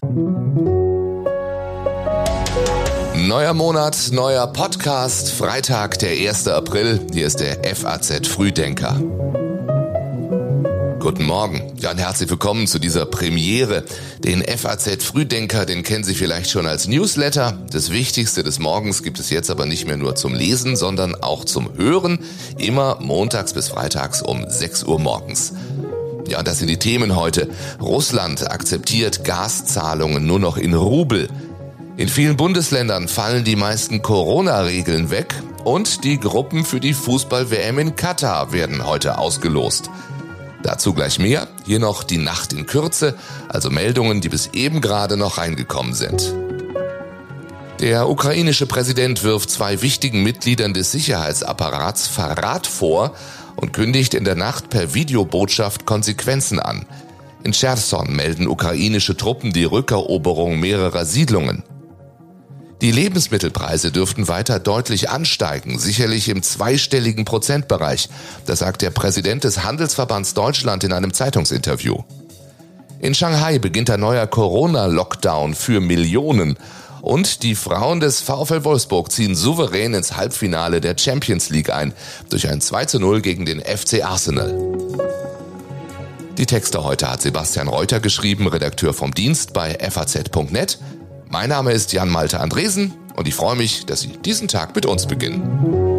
[0.00, 0.72] Neuer
[3.52, 6.46] Monat, neuer Podcast, Freitag, der 1.
[6.46, 7.04] April.
[7.12, 8.94] Hier ist der FAZ Frühdenker.
[11.00, 11.72] Guten Morgen.
[11.80, 13.82] Ja, und herzlich willkommen zu dieser Premiere.
[14.18, 17.58] Den FAZ Frühdenker, den kennen Sie vielleicht schon als Newsletter.
[17.72, 21.44] Das Wichtigste des Morgens gibt es jetzt aber nicht mehr nur zum Lesen, sondern auch
[21.44, 22.20] zum Hören.
[22.56, 25.54] Immer montags bis freitags um 6 Uhr morgens.
[26.28, 27.48] Ja, das sind die Themen heute.
[27.80, 31.28] Russland akzeptiert Gaszahlungen nur noch in Rubel.
[31.96, 37.96] In vielen Bundesländern fallen die meisten Corona-Regeln weg und die Gruppen für die Fußball-WM in
[37.96, 39.88] Katar werden heute ausgelost.
[40.62, 41.48] Dazu gleich mehr.
[41.64, 43.14] Hier noch die Nacht in Kürze,
[43.48, 46.34] also Meldungen, die bis eben gerade noch reingekommen sind.
[47.80, 53.14] Der ukrainische Präsident wirft zwei wichtigen Mitgliedern des Sicherheitsapparats Verrat vor
[53.60, 56.86] und kündigt in der Nacht per Videobotschaft Konsequenzen an.
[57.44, 61.62] In Cherson melden ukrainische Truppen die Rückeroberung mehrerer Siedlungen.
[62.80, 68.08] Die Lebensmittelpreise dürften weiter deutlich ansteigen, sicherlich im zweistelligen Prozentbereich.
[68.46, 72.04] Das sagt der Präsident des Handelsverbands Deutschland in einem Zeitungsinterview.
[73.00, 76.56] In Shanghai beginnt ein neuer Corona-Lockdown für Millionen.
[77.02, 81.92] Und die Frauen des VfL Wolfsburg ziehen souverän ins Halbfinale der Champions League ein,
[82.30, 84.54] durch ein 2 zu 0 gegen den FC Arsenal.
[86.38, 90.78] Die Texte heute hat Sebastian Reuter geschrieben, Redakteur vom Dienst bei faz.net.
[91.28, 94.86] Mein Name ist Jan Malte Andresen und ich freue mich, dass Sie diesen Tag mit
[94.86, 95.97] uns beginnen.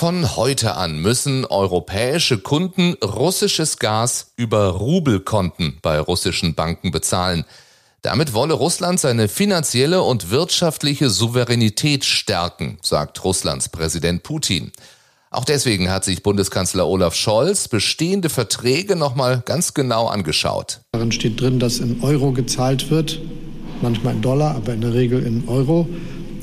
[0.00, 7.44] Von heute an müssen europäische Kunden russisches Gas über Rubelkonten bei russischen Banken bezahlen.
[8.00, 14.72] Damit wolle Russland seine finanzielle und wirtschaftliche Souveränität stärken, sagt Russlands Präsident Putin.
[15.30, 20.80] Auch deswegen hat sich Bundeskanzler Olaf Scholz bestehende Verträge nochmal ganz genau angeschaut.
[20.92, 23.20] Darin steht drin, dass in Euro gezahlt wird,
[23.82, 25.86] manchmal in Dollar, aber in der Regel in Euro.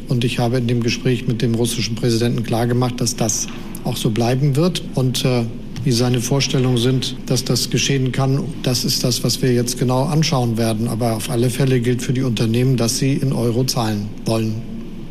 [0.07, 3.47] Und ich habe in dem Gespräch mit dem russischen Präsidenten klargemacht, dass das
[3.83, 4.83] auch so bleiben wird.
[4.95, 5.43] Und äh,
[5.83, 10.03] wie seine Vorstellungen sind, dass das geschehen kann, das ist das, was wir jetzt genau
[10.03, 10.87] anschauen werden.
[10.87, 14.61] Aber auf alle Fälle gilt für die Unternehmen, dass sie in Euro zahlen wollen,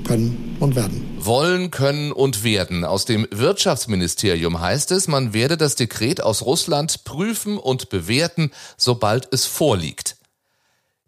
[0.04, 2.84] können und werden wollen, können und werden.
[2.84, 9.28] Aus dem Wirtschaftsministerium heißt es, man werde das Dekret aus Russland prüfen und bewerten, sobald
[9.32, 10.15] es vorliegt.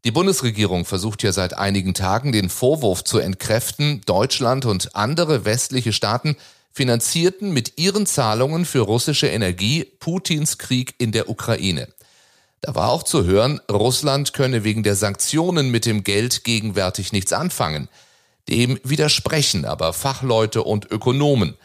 [0.04, 5.92] Die Bundesregierung versucht ja seit einigen Tagen den Vorwurf zu entkräften, Deutschland und andere westliche
[5.92, 6.36] Staaten
[6.72, 11.88] finanzierten mit ihren Zahlungen für russische Energie Putins Krieg in der Ukraine.
[12.60, 17.32] Da war auch zu hören, Russland könne wegen der Sanktionen mit dem Geld gegenwärtig nichts
[17.32, 17.88] anfangen.
[18.48, 21.56] Dem widersprechen aber Fachleute und Ökonomen.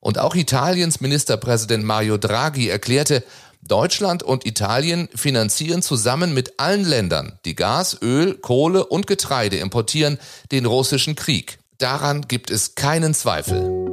[0.00, 3.24] Und auch Italiens Ministerpräsident Mario Draghi erklärte,
[3.68, 10.18] Deutschland und Italien finanzieren zusammen mit allen Ländern, die Gas, Öl, Kohle und Getreide importieren,
[10.52, 11.58] den russischen Krieg.
[11.78, 13.86] Daran gibt es keinen Zweifel.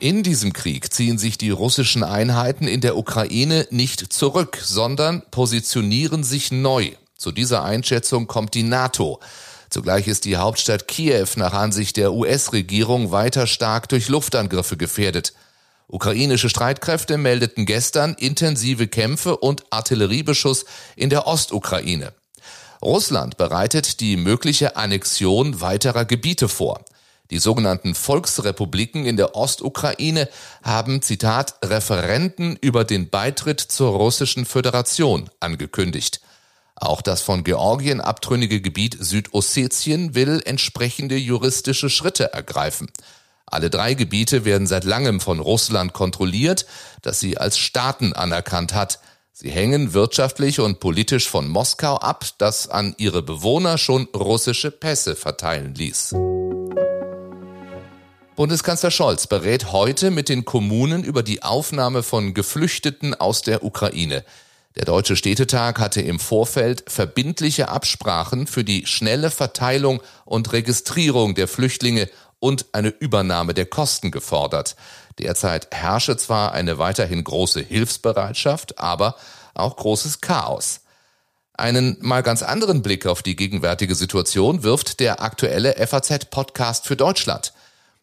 [0.00, 6.24] In diesem Krieg ziehen sich die russischen Einheiten in der Ukraine nicht zurück, sondern positionieren
[6.24, 6.90] sich neu.
[7.16, 9.20] Zu dieser Einschätzung kommt die NATO.
[9.70, 15.32] Zugleich ist die Hauptstadt Kiew nach Ansicht der US-Regierung weiter stark durch Luftangriffe gefährdet.
[15.94, 20.64] Ukrainische Streitkräfte meldeten gestern intensive Kämpfe und Artilleriebeschuss
[20.96, 22.12] in der Ostukraine.
[22.82, 26.84] Russland bereitet die mögliche Annexion weiterer Gebiete vor.
[27.30, 30.28] Die sogenannten Volksrepubliken in der Ostukraine
[30.64, 36.20] haben, Zitat, Referenten über den Beitritt zur russischen Föderation angekündigt.
[36.74, 42.90] Auch das von Georgien abtrünnige Gebiet Südossetien will entsprechende juristische Schritte ergreifen.
[43.46, 46.66] Alle drei Gebiete werden seit langem von Russland kontrolliert,
[47.02, 49.00] das sie als Staaten anerkannt hat.
[49.32, 55.16] Sie hängen wirtschaftlich und politisch von Moskau ab, das an ihre Bewohner schon russische Pässe
[55.16, 56.14] verteilen ließ.
[58.36, 64.24] Bundeskanzler Scholz berät heute mit den Kommunen über die Aufnahme von Geflüchteten aus der Ukraine.
[64.76, 71.46] Der Deutsche Städtetag hatte im Vorfeld verbindliche Absprachen für die schnelle Verteilung und Registrierung der
[71.46, 72.08] Flüchtlinge
[72.44, 74.76] und eine Übernahme der Kosten gefordert.
[75.18, 79.16] Derzeit herrsche zwar eine weiterhin große Hilfsbereitschaft, aber
[79.54, 80.80] auch großes Chaos.
[81.54, 87.54] Einen mal ganz anderen Blick auf die gegenwärtige Situation wirft der aktuelle FAZ-Podcast für Deutschland.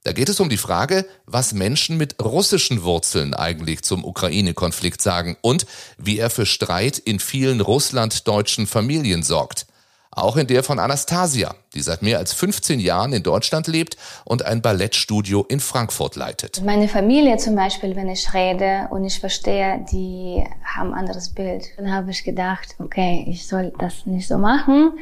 [0.01, 5.37] Da geht es um die Frage, was Menschen mit russischen Wurzeln eigentlich zum Ukraine-Konflikt sagen
[5.41, 5.67] und
[5.99, 9.67] wie er für Streit in vielen russlanddeutschen Familien sorgt.
[10.13, 14.43] Auch in der von Anastasia, die seit mehr als 15 Jahren in Deutschland lebt und
[14.43, 16.61] ein Ballettstudio in Frankfurt leitet.
[16.65, 21.63] Meine Familie zum Beispiel, wenn ich rede und ich verstehe, die haben ein anderes Bild.
[21.77, 24.99] Dann habe ich gedacht, okay, ich soll das nicht so machen.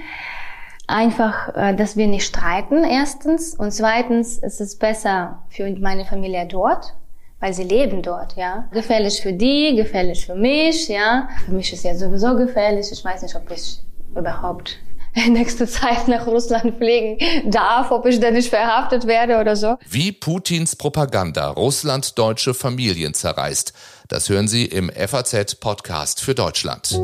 [0.85, 3.55] Einfach, äh, dass wir nicht streiten, erstens.
[3.55, 6.93] Und zweitens ist es besser für meine Familie dort,
[7.39, 8.67] weil sie leben dort, ja.
[8.71, 11.29] Gefährlich für die, gefährlich für mich, ja.
[11.45, 12.91] Für mich ist ja sowieso gefährlich.
[12.91, 13.79] Ich weiß nicht, ob ich
[14.15, 14.77] überhaupt
[15.29, 17.17] nächste Zeit nach Russland fliegen
[17.49, 19.77] darf, ob ich dann nicht verhaftet werde oder so.
[19.89, 23.73] Wie Putins Propaganda Russland deutsche Familien zerreißt,
[24.07, 26.99] das hören Sie im FAZ-Podcast für Deutschland.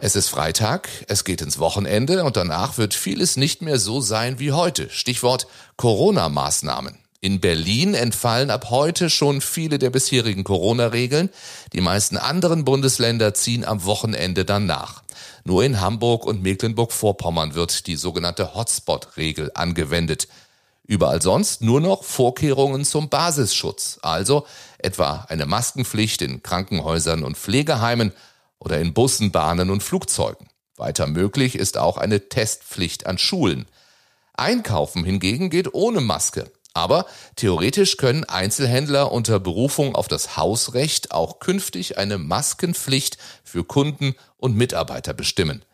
[0.00, 4.38] Es ist Freitag, es geht ins Wochenende und danach wird vieles nicht mehr so sein
[4.38, 4.88] wie heute.
[4.90, 6.98] Stichwort Corona-Maßnahmen.
[7.20, 11.30] In Berlin entfallen ab heute schon viele der bisherigen Corona-Regeln.
[11.72, 15.02] Die meisten anderen Bundesländer ziehen am Wochenende dann nach.
[15.42, 20.28] Nur in Hamburg und Mecklenburg-Vorpommern wird die sogenannte Hotspot-Regel angewendet.
[20.84, 24.46] Überall sonst nur noch Vorkehrungen zum Basisschutz, also
[24.78, 28.12] etwa eine Maskenpflicht in Krankenhäusern und Pflegeheimen
[28.60, 30.48] oder in Bussen, Bahnen und Flugzeugen.
[30.76, 33.66] Weiter möglich ist auch eine Testpflicht an Schulen.
[34.34, 36.50] Einkaufen hingegen geht ohne Maske.
[36.78, 44.14] Aber theoretisch können Einzelhändler unter Berufung auf das Hausrecht auch künftig eine Maskenpflicht für Kunden
[44.36, 45.64] und Mitarbeiter bestimmen.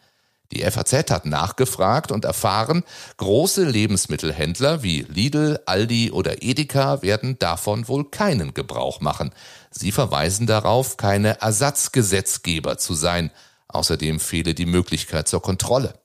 [0.50, 2.84] Die FAZ hat nachgefragt und erfahren,
[3.18, 9.34] große Lebensmittelhändler wie Lidl, Aldi oder Edeka werden davon wohl keinen Gebrauch machen.
[9.70, 13.30] Sie verweisen darauf, keine Ersatzgesetzgeber zu sein.
[13.68, 15.98] Außerdem fehle die Möglichkeit zur Kontrolle.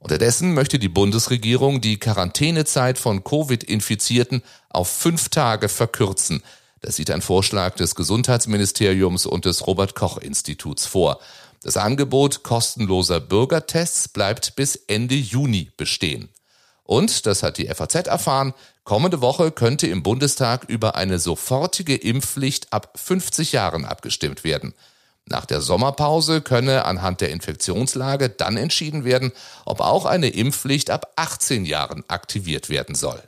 [0.00, 6.42] Unterdessen möchte die Bundesregierung die Quarantänezeit von Covid-Infizierten auf fünf Tage verkürzen.
[6.80, 11.20] Das sieht ein Vorschlag des Gesundheitsministeriums und des Robert Koch Instituts vor.
[11.62, 16.30] Das Angebot kostenloser Bürgertests bleibt bis Ende Juni bestehen.
[16.84, 18.54] Und, das hat die FAZ erfahren,
[18.84, 24.72] kommende Woche könnte im Bundestag über eine sofortige Impfpflicht ab 50 Jahren abgestimmt werden.
[25.30, 29.30] Nach der Sommerpause könne anhand der Infektionslage dann entschieden werden,
[29.64, 33.22] ob auch eine Impfpflicht ab 18 Jahren aktiviert werden soll.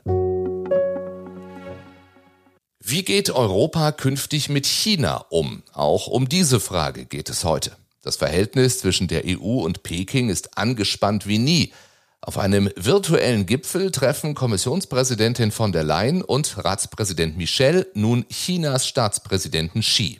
[2.85, 5.63] Wie geht Europa künftig mit China um?
[5.71, 7.71] Auch um diese Frage geht es heute.
[8.01, 11.73] Das Verhältnis zwischen der EU und Peking ist angespannt wie nie.
[12.19, 19.79] Auf einem virtuellen Gipfel treffen Kommissionspräsidentin von der Leyen und Ratspräsident Michel nun Chinas Staatspräsidenten
[19.79, 20.19] Xi.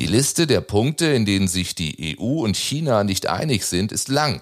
[0.00, 4.08] Die Liste der Punkte, in denen sich die EU und China nicht einig sind, ist
[4.08, 4.40] lang.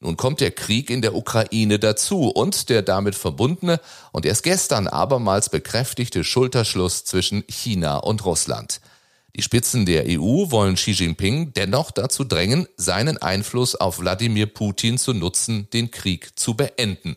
[0.00, 3.80] Nun kommt der Krieg in der Ukraine dazu und der damit verbundene
[4.12, 8.80] und erst gestern abermals bekräftigte Schulterschluss zwischen China und Russland.
[9.36, 14.96] Die Spitzen der EU wollen Xi Jinping dennoch dazu drängen, seinen Einfluss auf Wladimir Putin
[14.96, 17.16] zu nutzen, den Krieg zu beenden.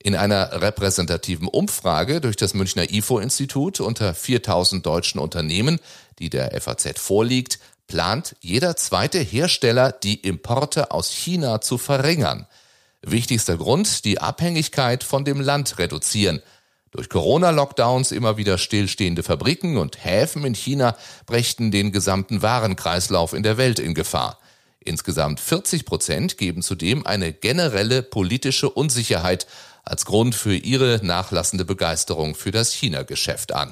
[0.00, 5.80] In einer repräsentativen Umfrage durch das Münchner IFO-Institut unter 4000 deutschen Unternehmen,
[6.20, 7.58] die der FAZ vorliegt,
[7.88, 12.46] plant jeder zweite Hersteller, die Importe aus China zu verringern.
[13.02, 16.42] Wichtigster Grund, die Abhängigkeit von dem Land reduzieren.
[16.90, 20.96] Durch Corona-Lockdowns immer wieder stillstehende Fabriken und Häfen in China
[21.26, 24.38] brächten den gesamten Warenkreislauf in der Welt in Gefahr.
[24.80, 29.46] Insgesamt 40 Prozent geben zudem eine generelle politische Unsicherheit
[29.88, 33.70] als Grund für ihre nachlassende Begeisterung für das China-Geschäft an.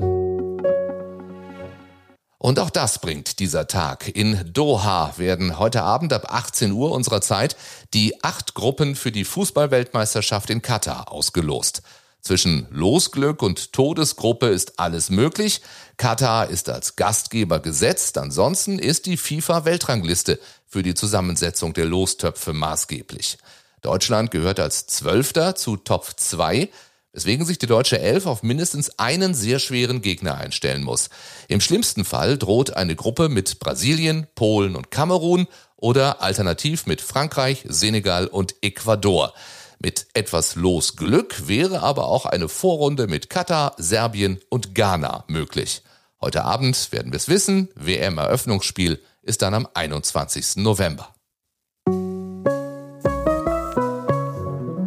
[2.38, 4.08] Und auch das bringt dieser Tag.
[4.14, 7.56] In Doha werden heute Abend ab 18 Uhr unserer Zeit
[7.92, 11.82] die acht Gruppen für die Fußballweltmeisterschaft in Katar ausgelost.
[12.20, 15.61] Zwischen Losglück und Todesgruppe ist alles möglich.
[15.96, 18.18] Katar ist als Gastgeber gesetzt.
[18.18, 23.38] Ansonsten ist die FIFA-Weltrangliste für die Zusammensetzung der Lostöpfe maßgeblich.
[23.87, 26.71] Deutschland gehört als Zwölfter zu Top 2,
[27.12, 31.09] weswegen sich die deutsche Elf auf mindestens einen sehr schweren Gegner einstellen muss.
[31.47, 37.64] Im schlimmsten Fall droht eine Gruppe mit Brasilien, Polen und Kamerun oder alternativ mit Frankreich,
[37.69, 39.33] Senegal und Ecuador.
[39.78, 45.83] Mit etwas Losglück wäre aber auch eine Vorrunde mit Katar, Serbien und Ghana möglich.
[46.21, 50.57] Heute Abend werden wir es wissen, WM-Eröffnungsspiel ist dann am 21.
[50.57, 51.15] November.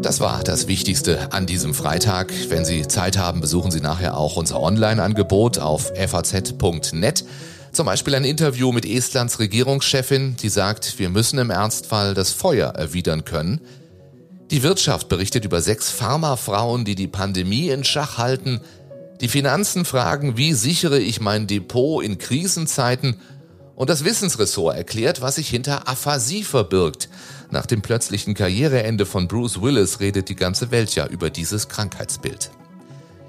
[0.09, 2.33] Das war das Wichtigste an diesem Freitag.
[2.47, 7.23] Wenn Sie Zeit haben, besuchen Sie nachher auch unser Online-Angebot auf faz.net.
[7.71, 12.69] Zum Beispiel ein Interview mit Estlands Regierungschefin, die sagt, wir müssen im Ernstfall das Feuer
[12.69, 13.61] erwidern können.
[14.49, 18.61] Die Wirtschaft berichtet über sechs Pharmafrauen, die die Pandemie in Schach halten.
[19.21, 23.17] Die Finanzen fragen, wie sichere ich mein Depot in Krisenzeiten?
[23.79, 27.07] Und das Wissensressort erklärt, was sich hinter Aphasie verbirgt.
[27.49, 32.51] Nach dem plötzlichen Karriereende von Bruce Willis redet die ganze Welt ja über dieses Krankheitsbild.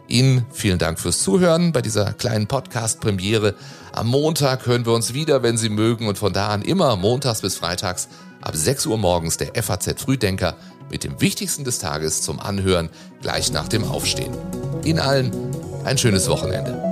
[0.08, 3.54] Ihnen vielen Dank fürs Zuhören bei dieser kleinen Podcast-Premiere.
[3.92, 7.42] Am Montag hören wir uns wieder, wenn Sie mögen, und von da an immer montags
[7.42, 8.08] bis freitags
[8.40, 10.56] ab 6 Uhr morgens der FAZ Frühdenker
[10.90, 12.88] mit dem Wichtigsten des Tages zum Anhören
[13.22, 14.36] gleich nach dem Aufstehen.
[14.82, 15.30] Ihnen allen
[15.84, 16.89] ein schönes Wochenende.